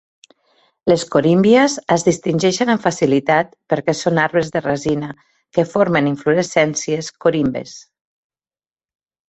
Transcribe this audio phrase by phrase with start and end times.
[0.91, 5.13] Les corymbias es distingeixen amb facilitat perquè són "arbres de resina"
[5.59, 7.79] que formen inflorescències corimbes.